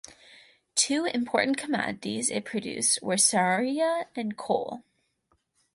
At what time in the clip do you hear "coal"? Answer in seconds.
4.35-4.83